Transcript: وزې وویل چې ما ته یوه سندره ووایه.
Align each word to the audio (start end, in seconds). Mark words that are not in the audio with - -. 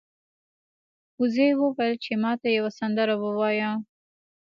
وزې 1.19 1.47
وویل 1.61 1.93
چې 2.03 2.13
ما 2.23 2.31
ته 2.41 2.47
یوه 2.57 2.71
سندره 2.79 3.15
ووایه. 3.23 3.71